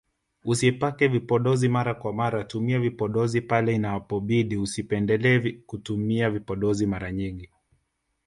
Usipake 0.45 1.07
vipodozi 1.07 1.69
mara 1.69 1.93
kwa 1.93 2.13
mara 2.13 2.43
tumia 2.43 2.79
vipodozi 2.79 3.41
pale 3.41 3.73
inapobidi 3.75 4.57
usipendele 4.57 5.51
kutumia 5.65 6.29
vipodozi 6.29 6.85
mara 6.85 7.11
nyingi 7.11 7.49